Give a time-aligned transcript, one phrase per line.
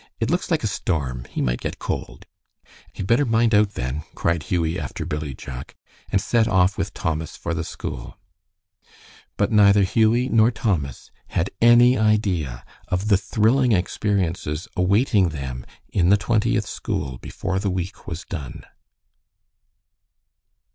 [0.19, 2.25] It looks like a storm; he might get cold."
[2.91, 5.75] "He had better mind out, then," cried Hughie after Billy Jack,
[6.11, 8.17] and set off with Thomas for the school.
[9.37, 16.09] But neither Hughie nor Thomas had any idea of the thrilling experiences awaiting them in
[16.09, 18.65] the Twentieth School before the week was done.